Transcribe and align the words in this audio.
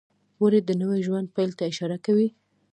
وری 0.41 0.59
د 0.65 0.69
نوي 0.81 0.99
ژوند 1.07 1.33
پیل 1.35 1.51
ته 1.57 1.63
اشاره 1.71 1.97
کوي. 2.05 2.27